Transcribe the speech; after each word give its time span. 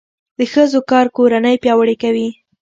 د 0.39 0.41
ښځو 0.53 0.79
کار 0.91 1.05
کورنۍ 1.17 1.55
پیاوړې 1.63 1.95
کوي. 2.03 2.27